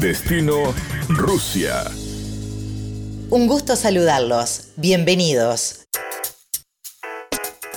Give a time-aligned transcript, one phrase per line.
[0.00, 0.72] Destino
[1.08, 1.84] Rusia.
[3.28, 4.68] Un gusto saludarlos.
[4.76, 5.80] Bienvenidos.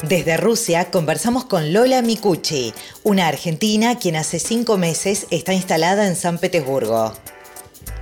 [0.03, 2.73] Desde Rusia conversamos con Lola Mikuchi,
[3.03, 7.13] una argentina quien hace cinco meses está instalada en San Petersburgo.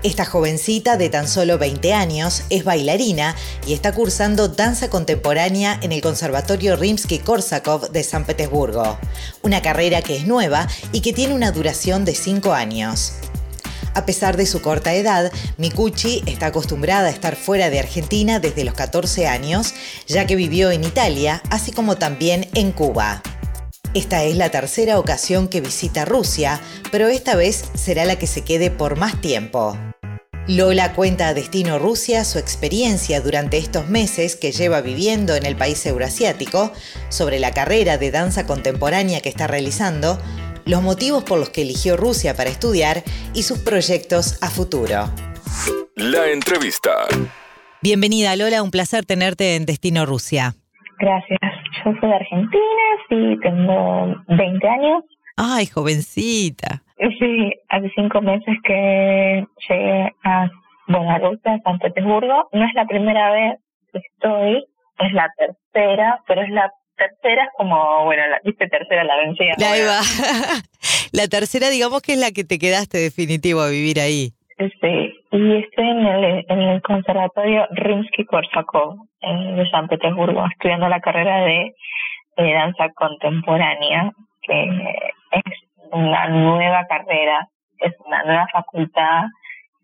[0.04, 3.36] Esta jovencita de tan solo 20 años es bailarina
[3.66, 9.00] y está cursando danza contemporánea en el Conservatorio Rimsky-Korsakov de San Petersburgo,
[9.42, 13.14] una carrera que es nueva y que tiene una duración de 5 años.
[13.94, 18.64] A pesar de su corta edad, Mikuchi está acostumbrada a estar fuera de Argentina desde
[18.64, 19.74] los 14 años,
[20.08, 23.22] ya que vivió en Italia, así como también en Cuba.
[23.94, 28.42] Esta es la tercera ocasión que visita Rusia, pero esta vez será la que se
[28.42, 29.78] quede por más tiempo.
[30.48, 35.56] Lola cuenta a Destino Rusia su experiencia durante estos meses que lleva viviendo en el
[35.56, 36.72] país euroasiático,
[37.10, 40.20] sobre la carrera de danza contemporánea que está realizando,
[40.72, 43.04] los motivos por los que eligió Rusia para estudiar
[43.36, 45.12] y sus proyectos a futuro.
[45.98, 46.92] La entrevista.
[47.82, 50.54] Bienvenida Lola, un placer tenerte en Destino Rusia.
[50.98, 51.40] Gracias.
[51.84, 55.04] Yo soy de Argentina, sí, tengo 20 años.
[55.36, 56.82] Ay, jovencita.
[57.20, 60.50] Sí, hace cinco meses que llegué a,
[60.88, 62.48] bueno, a Rusia, a San Petersburgo.
[62.54, 63.60] No es la primera vez
[63.92, 64.64] que estoy,
[65.00, 66.72] es la tercera, pero es la
[67.02, 69.54] tercera es como, bueno, la, viste, tercera la vencida.
[69.58, 70.02] Ahí va.
[71.12, 74.34] la tercera, digamos que es la que te quedaste definitivo a vivir ahí.
[74.58, 79.08] Sí, y estoy en el, en el Conservatorio Rimsky-Korsakov
[79.56, 81.74] de San Petersburgo, estudiando la carrera de,
[82.38, 84.12] danza contemporánea,
[84.44, 85.44] que es
[85.92, 87.48] una nueva carrera,
[87.80, 89.24] es una nueva facultad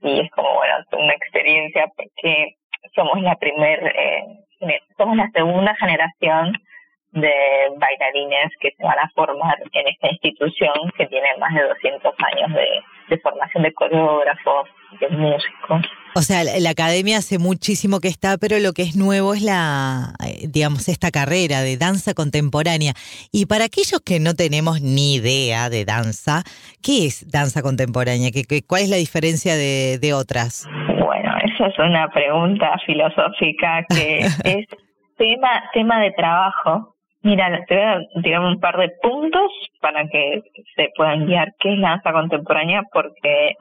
[0.02, 2.56] y es como, bueno, una experiencia porque
[2.96, 6.54] somos la primer, eh, somos la segunda generación
[7.11, 7.31] de
[7.77, 12.52] bailarines que se van a formar en esta institución que tiene más de 200 años
[12.53, 14.67] de, formación de coreógrafos,
[15.00, 15.81] de músicos.
[16.16, 20.13] O sea, la, academia hace muchísimo que está, pero lo que es nuevo es la,
[20.25, 22.94] eh, digamos, esta carrera de danza contemporánea.
[23.31, 26.44] Y para aquellos que no tenemos ni idea de danza,
[26.84, 28.31] ¿qué es danza contemporánea?
[28.31, 30.67] ¿Qué, qué, cuál es la diferencia de, de otras?
[31.00, 34.67] Bueno, esa es una pregunta filosófica que es
[35.17, 36.97] tema, tema de trabajo
[37.28, 39.52] Mira, te voy a tirar un par de puntos
[39.82, 40.44] para que
[40.78, 43.56] se puedan guiar qué es la danza contemporánea, porque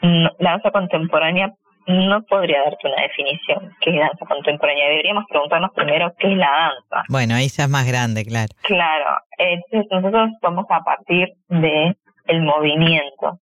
[0.00, 1.52] la danza contemporánea
[1.86, 4.88] no podría darte una definición qué es danza contemporánea.
[4.88, 7.04] Deberíamos preguntarnos primero qué es la danza.
[7.10, 8.48] Bueno, ahí ya es más grande, claro.
[8.62, 9.18] Claro.
[9.36, 11.94] Entonces nosotros vamos a partir de
[12.26, 13.38] el movimiento.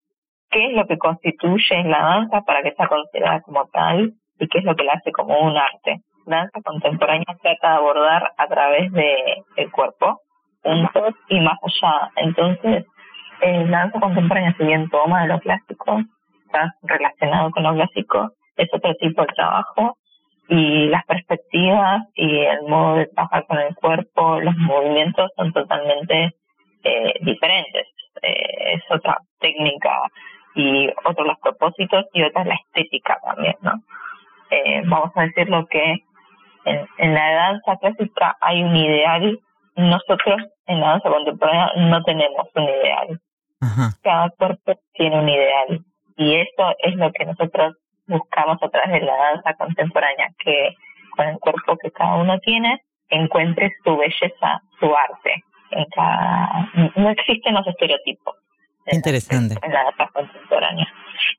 [0.50, 4.58] ¿Qué es lo que constituye la danza para que sea considerada como tal y qué
[4.58, 6.02] es lo que la hace como un arte?
[6.36, 10.22] Danza contemporánea trata de abordar a través de el cuerpo,
[10.62, 12.12] puntos y más allá.
[12.18, 12.86] Entonces,
[13.42, 16.02] la danza contemporánea, si bien toma de lo clásico,
[16.46, 19.98] está relacionado con lo clásico, es otro tipo de trabajo
[20.50, 26.36] y las perspectivas y el modo de trabajar con el cuerpo, los movimientos son totalmente
[26.84, 27.88] eh, diferentes.
[28.22, 30.02] Eh, es otra técnica
[30.56, 33.74] y otros los propósitos y otra la estética también, ¿no?
[34.50, 35.98] Eh, vamos a decir lo que
[36.68, 39.40] en, la danza clásica hay un ideal,
[39.76, 43.22] nosotros en la danza contemporánea no tenemos un ideal.
[44.04, 45.82] Cada cuerpo tiene un ideal
[46.16, 50.76] y eso es lo que nosotros buscamos a través de la danza contemporánea, que
[51.16, 55.44] con el cuerpo que cada uno tiene encuentre su belleza, su arte.
[55.72, 58.36] En cada, no existen los estereotipos.
[58.92, 59.56] Interesante.
[59.62, 60.88] En la danza contemporánea.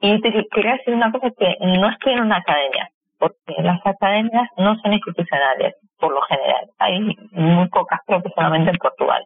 [0.01, 4.49] Y te quería decir una cosa que no estoy en una academia porque las academias
[4.57, 6.67] no son institucionales, por lo general.
[6.79, 7.01] Hay
[7.33, 9.25] muy pocas, creo que solamente en Portugal.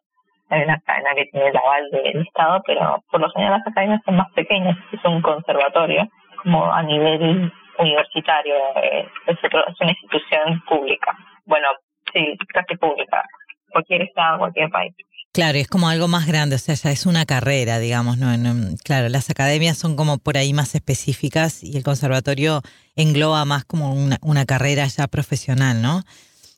[0.48, 4.00] Hay una academia que tiene el aval del Estado, pero por lo general las academias
[4.04, 6.06] son más pequeñas, es un conservatorio,
[6.42, 11.16] como a nivel universitario, eh, es, es una institución pública.
[11.46, 11.68] Bueno,
[12.12, 13.22] sí, casi pública,
[13.70, 14.94] cualquier estado, cualquier país.
[15.32, 18.28] Claro, es como algo más grande, o sea, ya es una carrera, digamos, ¿no?
[18.84, 22.60] claro, las academias son como por ahí más específicas y el conservatorio
[22.96, 26.02] engloba más como una, una carrera ya profesional, ¿no?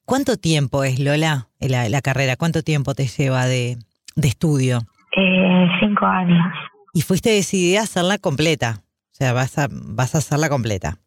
[0.05, 2.35] ¿Cuánto tiempo es, Lola, la, la carrera?
[2.37, 3.79] ¿Cuánto tiempo te lleva de,
[4.17, 4.87] de estudio?
[5.17, 6.53] Eh, cinco años.
[6.93, 8.82] ¿Y fuiste decidida a hacerla completa?
[9.12, 10.99] O sea, vas a, vas a hacerla completa.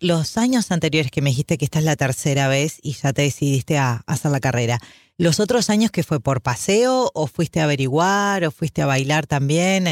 [0.00, 3.22] Los años anteriores que me dijiste que esta es la tercera vez y ya te
[3.22, 4.78] decidiste a hacer la carrera,
[5.18, 9.24] ¿Los otros años que fue por paseo o fuiste a averiguar o fuiste a bailar
[9.24, 9.84] también?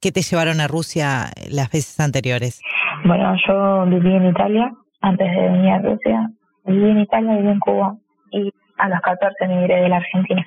[0.00, 2.60] ¿Qué te llevaron a Rusia las veces anteriores?
[3.04, 6.30] Bueno, yo viví en Italia antes de venir a Rusia.
[6.66, 7.94] Viví en Italia, viví en Cuba
[8.32, 10.44] y a los 14 emigré de la Argentina.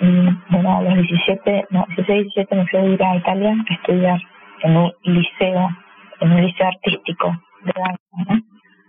[0.00, 3.74] Y bueno, a los 17, no, 16, 17 me fui a ir a Italia a
[3.74, 4.20] estudiar
[4.62, 5.68] en un liceo,
[6.20, 8.44] en un liceo artístico de danza,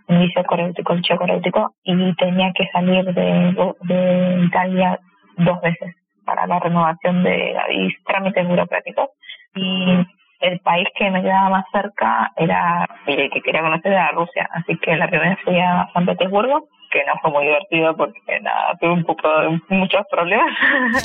[0.07, 4.99] un liceo coreótico, liceo coreótico, y tenía que salir de, de Italia
[5.37, 5.95] dos veces
[6.25, 9.09] para la renovación de y trámites burocráticos.
[9.55, 10.05] Y
[10.41, 14.49] el país que me quedaba más cerca era, y el que quería conocer era Rusia.
[14.53, 18.75] Así que la primera fui a San Petersburgo, que no fue muy divertido porque nada,
[18.79, 19.29] tuve un poco
[19.69, 20.51] muchos problemas.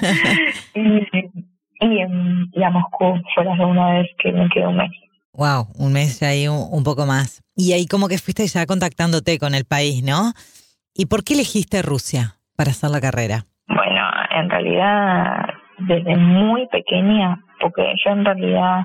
[0.74, 1.06] y,
[1.80, 2.04] y,
[2.52, 4.90] y, a Moscú fue la segunda vez que me quedé un mes.
[5.36, 7.42] Wow, un mes ahí un, un poco más.
[7.54, 10.32] Y ahí como que fuiste ya contactándote con el país, ¿no?
[10.94, 13.44] ¿Y por qué elegiste Rusia para hacer la carrera?
[13.68, 15.46] Bueno, en realidad
[15.78, 18.84] desde muy pequeña, porque yo en realidad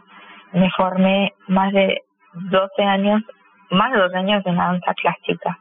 [0.54, 2.02] me formé más de
[2.34, 3.22] 12 años,
[3.70, 5.58] más de 12 años en danza clásica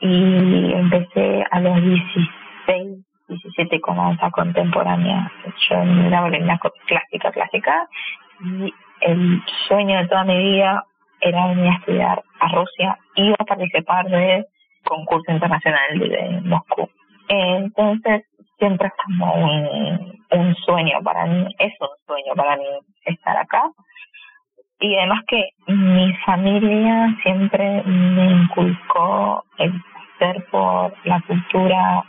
[0.00, 5.30] y empecé a los 16, 17 con danza contemporánea.
[5.68, 7.88] Yo era bailarina clásica, clásica
[8.40, 10.84] y el sueño de toda mi vida
[11.20, 14.46] era venir a estudiar a Rusia y a participar del
[14.84, 16.88] concurso internacional de Moscú.
[17.28, 18.24] Entonces
[18.58, 22.66] siempre es como un, un sueño para mí, es un sueño para mí
[23.04, 23.70] estar acá
[24.82, 29.72] y además que mi familia siempre me inculcó el
[30.18, 32.04] ser por la cultura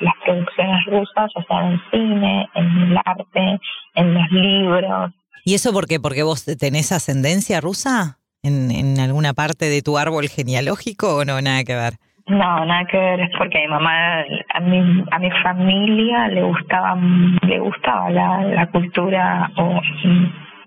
[0.00, 3.60] las producciones rusas, o sea, en cine, en el arte,
[3.94, 5.12] en los libros.
[5.46, 6.00] ¿Y eso por qué?
[6.00, 11.40] ¿Porque vos tenés ascendencia rusa en, en alguna parte de tu árbol genealógico o no?
[11.40, 11.92] Nada que ver.
[12.26, 16.42] No, nada que ver, es porque a mi mamá, a mi, a mi familia le
[16.42, 16.98] gustaba,
[17.42, 19.80] le gustaba la, la cultura o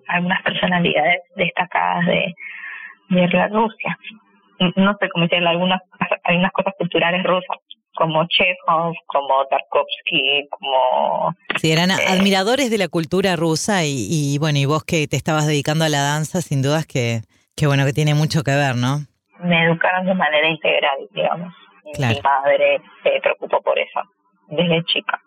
[0.08, 2.34] algunas personalidades destacadas de,
[3.10, 3.98] de la Rusia.
[4.78, 5.82] No sé cómo decirlo, algunas,
[6.24, 7.58] algunas cosas culturales rusas,
[7.96, 11.36] como Chekhov, como Tarkovsky, como...
[11.58, 15.18] Sí, eran eh, admiradores de la cultura rusa y, y, bueno, y vos que te
[15.18, 17.22] estabas dedicando a la danza, sin dudas que,
[17.56, 19.00] que bueno, que tiene mucho que ver, ¿no?
[19.40, 21.54] Me educaron de manera integral, digamos.
[21.98, 24.02] Mi madre se preocupó por eso
[24.50, 25.20] desde chica.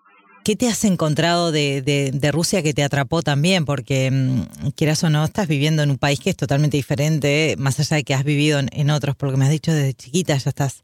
[0.44, 3.64] ¿Qué te has encontrado de, de, Rusia que te atrapó también?
[3.64, 7.78] Porque, mm, quieras o no, estás viviendo en un país que es totalmente diferente, más
[7.78, 10.82] allá de que has vivido en, otros, porque me has dicho desde chiquita, ya estás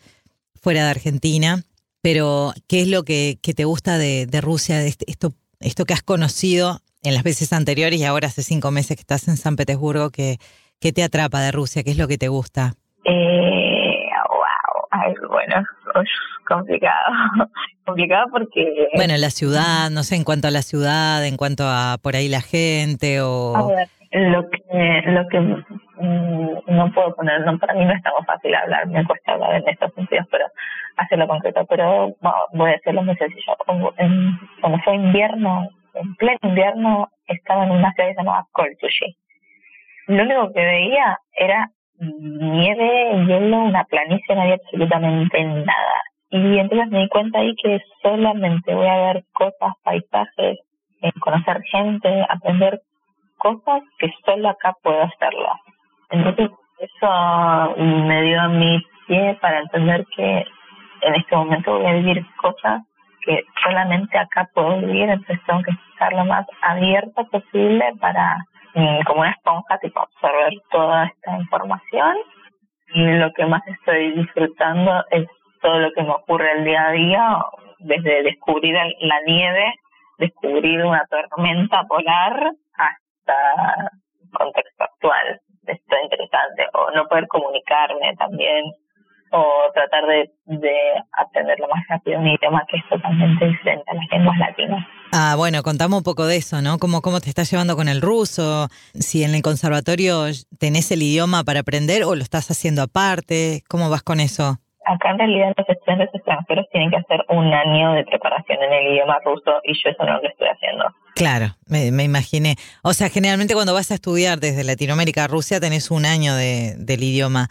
[0.61, 1.65] fuera de Argentina.
[2.11, 5.29] Pero, ¿qué es lo que, que te gusta de, de Rusia, de este, esto,
[5.61, 9.29] esto que has conocido en las veces anteriores y ahora hace cinco meses que estás
[9.29, 10.09] en San Petersburgo?
[10.09, 10.39] ¿Qué,
[10.81, 11.83] qué te atrapa de Rusia?
[11.83, 12.73] ¿Qué es lo que te gusta?
[13.05, 15.63] Eh, wow, Ay, bueno,
[16.49, 17.13] complicado.
[17.85, 18.89] complicado porque...
[18.95, 22.31] Bueno, la ciudad, no sé, en cuanto a la ciudad, en cuanto a por ahí
[22.31, 23.55] la gente o...
[23.55, 25.39] A ver, lo que, lo que
[26.01, 29.69] no puedo poner, no, para mí no es tan fácil hablar, me cuesta hablar en
[29.69, 30.47] estos sentidos, pero
[30.97, 32.15] hacerlo concreto, pero
[32.53, 33.57] voy a decirlo muy sencillo.
[33.97, 39.17] En, cuando fue invierno, en pleno invierno, estaba en una ciudad llamada Koltushi.
[40.09, 46.03] Lo único que veía era nieve, hielo, una planicie, no había absolutamente nada.
[46.31, 50.59] Y entonces me di cuenta ahí que solamente voy a ver cosas, paisajes,
[51.03, 52.81] eh, conocer gente, aprender
[53.39, 55.49] cosas que solo acá puedo hacerlo.
[56.11, 60.47] Entonces eso me dio a mi pie para entender que
[61.03, 62.83] en este momento voy a vivir cosas
[63.25, 68.37] que solamente acá puedo vivir, entonces tengo que estar lo más abierta posible para,
[68.75, 72.17] mm, como una esponja, tipo absorber toda esta información.
[72.95, 75.27] Y lo que más estoy disfrutando es
[75.61, 77.39] todo lo que me ocurre el día a día,
[77.81, 79.75] desde descubrir la nieve,
[80.19, 83.91] descubrir una tormenta polar, hasta
[84.33, 85.41] contexto actual.
[85.69, 86.67] Esto es interesante.
[86.73, 88.65] O no poder comunicarme también,
[89.31, 90.75] o tratar de, de
[91.13, 94.87] aprender lo más rápido un idioma que es totalmente diferente a las lenguas latinas.
[95.13, 96.79] Ah, bueno, contame un poco de eso, ¿no?
[96.79, 98.69] ¿Cómo, ¿Cómo te estás llevando con el ruso?
[98.95, 100.25] Si en el conservatorio
[100.59, 104.59] tenés el idioma para aprender o lo estás haciendo aparte, ¿cómo vas con eso?
[104.89, 108.93] acá en realidad los estudiantes extranjeros tienen que hacer un año de preparación en el
[108.95, 110.87] idioma ruso y yo eso no lo estoy haciendo.
[111.19, 112.55] Claro, me, me imaginé.
[112.85, 116.77] O sea, generalmente cuando vas a estudiar desde Latinoamérica a Rusia tenés un año de,
[116.79, 117.49] del idioma.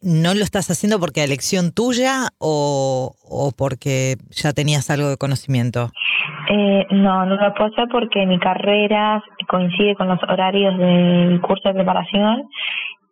[0.00, 5.18] ¿No lo estás haciendo porque a elección tuya o, o porque ya tenías algo de
[5.18, 5.90] conocimiento?
[6.48, 11.68] Eh, no, no lo puedo hacer porque mi carrera coincide con los horarios del curso
[11.68, 12.48] de preparación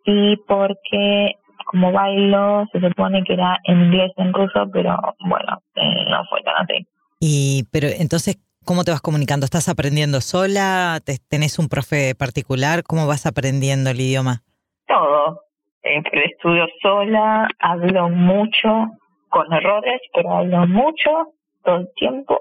[0.03, 6.05] y porque como bailo, se supone que era en inglés en ruso, pero bueno, eh,
[6.09, 6.87] no fue tan así.
[7.19, 9.45] Y, pero entonces, ¿cómo te vas comunicando?
[9.45, 10.99] ¿Estás aprendiendo sola?
[11.29, 12.83] ¿Tenés un profe particular?
[12.83, 14.43] ¿Cómo vas aprendiendo el idioma?
[14.87, 15.41] Todo.
[15.83, 18.91] Estudio sola, hablo mucho,
[19.29, 22.39] con errores, pero hablo mucho todo el tiempo.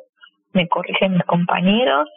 [0.53, 2.09] Me corrigen mis compañeros.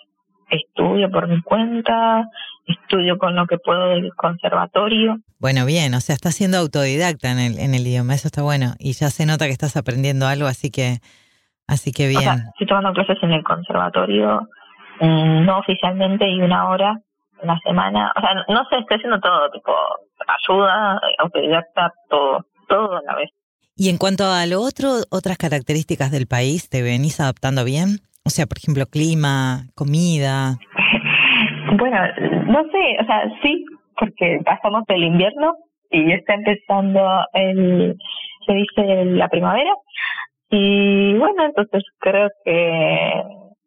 [0.50, 2.30] estudio por mi cuenta,
[2.68, 5.18] estudio con lo que puedo del conservatorio.
[5.40, 8.74] Bueno, bien, o sea, estás siendo autodidacta en el, en el idioma, eso está bueno.
[8.80, 11.00] Y ya se nota que estás aprendiendo algo, así que,
[11.68, 12.20] así que bien.
[12.20, 14.48] O sea, estoy tomando clases en el conservatorio,
[15.00, 17.00] mm, no oficialmente, y una hora
[17.42, 18.12] en la semana.
[18.16, 19.72] O sea, no sé, estoy haciendo todo, tipo,
[20.48, 23.30] ayuda, autodidacta, todo, todo a la vez.
[23.76, 28.00] Y en cuanto a lo otro, otras características del país, ¿te venís adaptando bien?
[28.26, 30.58] O sea, por ejemplo, clima, comida.
[31.78, 31.98] bueno,
[32.46, 33.66] no sé, o sea, sí,
[33.98, 35.56] porque pasamos el invierno
[35.90, 37.02] y está empezando
[37.34, 37.98] el,
[38.46, 39.72] se dice, la primavera.
[40.56, 43.24] Y bueno, entonces creo que,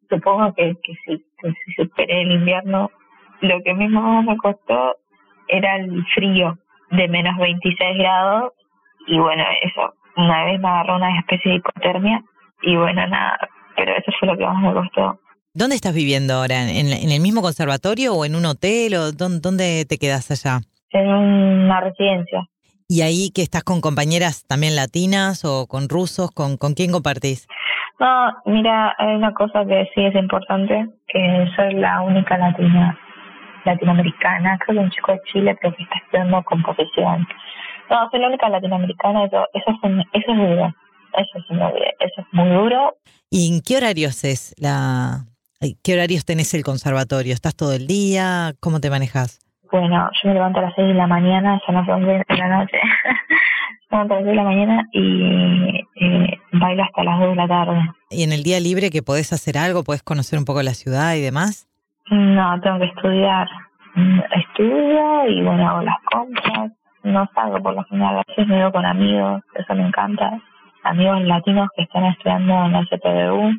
[0.08, 2.92] supongo que, que si, que si superé el invierno,
[3.40, 4.94] lo que mismo me costó
[5.48, 6.56] era el frío
[6.92, 8.52] de menos 26 grados
[9.08, 12.22] y bueno, eso, una vez me agarró una especie de hipotermia
[12.62, 13.36] y bueno, nada,
[13.74, 15.18] pero eso fue lo que más me costó.
[15.54, 16.70] ¿Dónde estás viviendo ahora?
[16.70, 20.60] ¿En, en el mismo conservatorio o en un hotel o dónde, dónde te quedas allá?
[20.90, 22.48] En una residencia.
[22.88, 26.30] ¿Y ahí que estás con compañeras también latinas o con rusos?
[26.30, 27.48] ¿Con, con quién compartís?
[27.98, 32.96] No, mira, hay una cosa que sí es importante, que soy la única latina
[33.64, 37.26] latinoamericana, creo que un chico de Chile, pero que está estudiando composición.
[37.90, 40.74] No, soy la única latinoamericana, eso, eso, es, eso es duro,
[41.16, 42.96] eso es, muy, eso es muy duro.
[43.30, 45.24] ¿Y en qué horarios es la,
[45.82, 47.32] qué horarios tenés el conservatorio?
[47.32, 48.52] ¿Estás todo el día?
[48.60, 49.45] ¿Cómo te manejas?
[49.78, 52.48] Bueno, yo me levanto a las 6 de la mañana, ya no puedo en la
[52.48, 52.78] noche.
[53.90, 57.36] me levanto a las 6 de la mañana y eh, bailo hasta las 2 de
[57.36, 57.90] la tarde.
[58.10, 59.84] ¿Y en el día libre que podés hacer algo?
[59.84, 61.68] ¿Podés conocer un poco la ciudad y demás?
[62.10, 63.48] No, tengo que estudiar.
[63.96, 66.72] Mm, estudio y bueno, hago las compras.
[67.02, 70.40] No salgo por lo general, a veces me veo con amigos, eso me encanta.
[70.84, 73.50] Amigos latinos que están estudiando en la CPBU,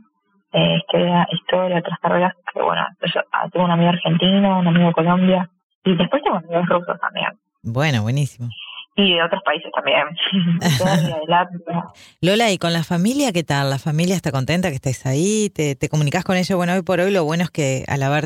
[0.53, 2.81] eh, estudia historia, otras carreras, que bueno,
[3.13, 5.49] yo ah, tengo un amigo argentino, un amigo de Colombia,
[5.87, 7.29] y después tengo amigos rusos también.
[7.63, 8.49] Bueno, buenísimo.
[8.95, 10.05] Y de otros países también.
[12.21, 13.69] Lola, ¿y con la familia qué tal?
[13.69, 15.49] ¿La familia está contenta que estés ahí?
[15.53, 16.57] ¿Te, te comunicas con ellos?
[16.57, 18.25] Bueno, hoy por hoy lo bueno es que al haber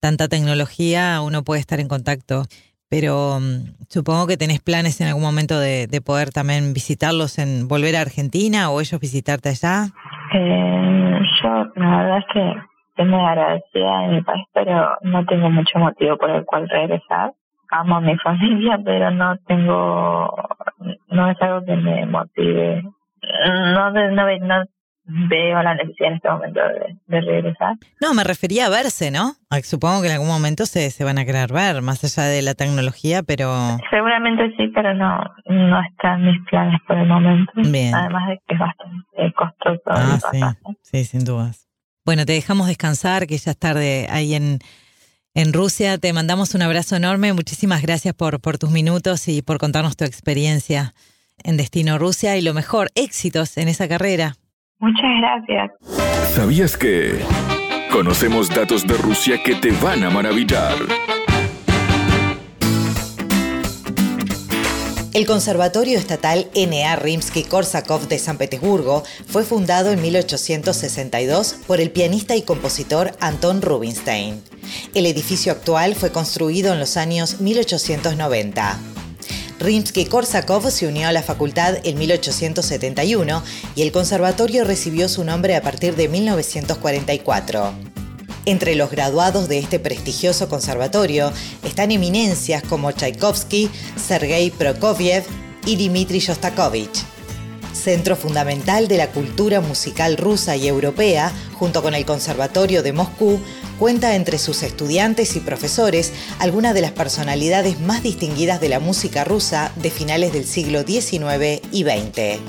[0.00, 2.44] tanta tecnología uno puede estar en contacto.
[2.88, 7.68] Pero mm, supongo que tenés planes en algún momento de, de, poder también visitarlos, en
[7.68, 9.88] volver a Argentina o ellos visitarte allá.
[10.32, 12.54] Eh, yo la verdad es que
[13.04, 17.32] muy agradecida de mi país, pero no tengo mucho motivo por el cual regresar
[17.70, 20.34] amo a mi familia, pero no tengo,
[21.08, 22.82] no es algo que me motive.
[23.74, 24.64] No, no, no
[25.10, 26.60] veo la necesidad en este momento
[27.06, 27.76] de, regresar.
[28.00, 29.32] No, me refería a verse, ¿no?
[29.62, 32.54] Supongo que en algún momento se, se van a querer ver, más allá de la
[32.54, 33.50] tecnología, pero...
[33.90, 37.52] Seguramente sí, pero no, no están mis planes por el momento.
[37.54, 37.94] Bien.
[37.94, 39.82] Además de que es bastante costoso.
[39.86, 40.40] Ah, sí,
[40.82, 41.67] sí, sin dudas.
[42.08, 44.60] Bueno, te dejamos descansar, que ya es tarde ahí en
[45.34, 45.98] en Rusia.
[45.98, 47.34] Te mandamos un abrazo enorme.
[47.34, 50.94] Muchísimas gracias por, por tus minutos y por contarnos tu experiencia
[51.44, 54.36] en Destino Rusia y lo mejor, éxitos en esa carrera.
[54.78, 55.70] Muchas gracias.
[56.30, 57.20] ¿Sabías que
[57.92, 60.76] conocemos datos de Rusia que te van a maravillar?
[65.18, 66.94] El Conservatorio Estatal N.A.
[66.94, 74.40] Rimsky-Korsakov de San Petersburgo fue fundado en 1862 por el pianista y compositor Anton Rubinstein.
[74.94, 78.78] El edificio actual fue construido en los años 1890.
[79.58, 83.42] Rimsky-Korsakov se unió a la facultad en 1871
[83.74, 87.87] y el conservatorio recibió su nombre a partir de 1944.
[88.48, 91.30] Entre los graduados de este prestigioso conservatorio
[91.64, 95.22] están eminencias como Tchaikovsky, Sergei Prokofiev
[95.66, 97.04] y Dmitri Shostakovich.
[97.74, 103.38] Centro fundamental de la cultura musical rusa y europea, junto con el Conservatorio de Moscú,
[103.78, 109.24] cuenta entre sus estudiantes y profesores algunas de las personalidades más distinguidas de la música
[109.24, 112.40] rusa de finales del siglo XIX y XX.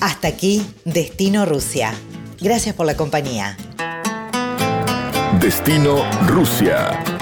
[0.00, 1.94] Hasta aquí, Destino Rusia.
[2.40, 3.56] Gracias por la compañía.
[5.40, 7.19] Destino Rusia.